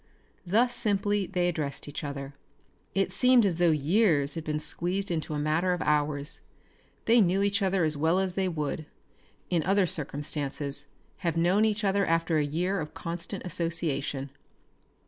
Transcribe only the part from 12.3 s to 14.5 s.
a year of constant association.